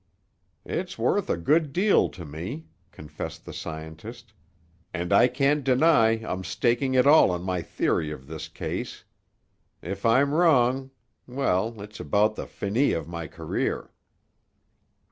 [0.65, 4.33] "It's worth a good deal to me," confessed the scientist.
[4.95, 9.03] "And I can't deny I'm staking it all on my theory of this case.
[9.83, 13.91] If I'm wrong—well, it's about the finis of my career."